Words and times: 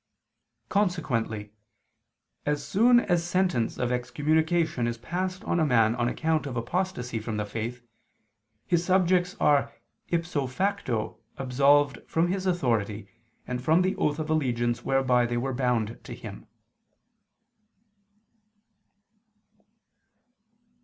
Consequently, 0.67 1.51
as 2.43 2.65
soon 2.65 2.99
as 3.01 3.23
sentence 3.23 3.77
of 3.77 3.91
excommunication 3.91 4.87
is 4.87 4.97
passed 4.97 5.43
on 5.43 5.59
a 5.59 5.63
man 5.63 5.93
on 5.93 6.09
account 6.09 6.47
of 6.47 6.57
apostasy 6.57 7.19
from 7.19 7.37
the 7.37 7.45
faith, 7.45 7.83
his 8.65 8.83
subjects 8.83 9.35
are 9.39 9.71
"ipso 10.07 10.47
facto" 10.47 11.19
absolved 11.37 11.99
from 12.07 12.29
his 12.29 12.47
authority 12.47 13.09
and 13.45 13.61
from 13.63 13.83
the 13.83 13.95
oath 13.97 14.17
of 14.17 14.31
allegiance 14.31 14.83
whereby 14.83 15.27
they 15.27 15.37
were 15.37 15.53
bound 15.53 15.99
to 16.03 16.15
him. 16.15 16.47